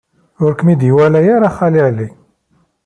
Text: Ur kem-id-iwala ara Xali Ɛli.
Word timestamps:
Ur 0.43 0.51
kem-id-iwala 0.53 1.19
ara 1.35 1.49
Xali 1.57 1.81
Ɛli. 1.87 2.09